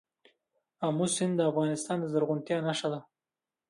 [0.85, 2.99] آمو سیند د افغانستان د زرغونتیا نښه ده.